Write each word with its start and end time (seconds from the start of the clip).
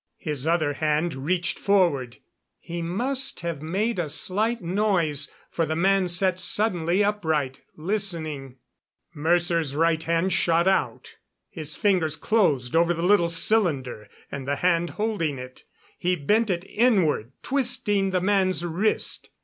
His 0.17 0.47
other 0.47 0.73
hand 0.73 1.13
reached 1.13 1.59
forward. 1.59 2.17
He 2.57 2.81
must 2.81 3.41
have 3.41 3.61
made 3.61 3.99
a 3.99 4.09
slight 4.09 4.59
noise, 4.59 5.31
for 5.51 5.63
the 5.63 5.75
man 5.75 6.07
sat 6.07 6.39
suddenly 6.39 7.03
upright, 7.03 7.61
listening. 7.77 8.55
Mercer's 9.13 9.75
right 9.75 10.01
hand 10.01 10.33
shot 10.33 10.67
out. 10.67 11.17
His 11.51 11.75
fingers 11.75 12.15
closed 12.15 12.75
over 12.75 12.95
the 12.95 13.03
little 13.03 13.29
cylinder 13.29 14.07
and 14.31 14.47
the 14.47 14.55
hand 14.55 14.89
holding 14.89 15.37
it. 15.37 15.65
He 15.99 16.15
bent 16.15 16.49
it 16.49 16.63
inward, 16.67 17.31
twisting 17.43 18.09
the 18.09 18.21
man's 18.21 18.65
wrist. 18.65 19.29